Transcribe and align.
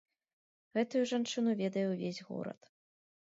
Гэтую 0.77 1.01
жанчыну 1.11 1.53
ведае 1.61 1.85
ўвесь 1.91 2.23
горад. 2.33 2.59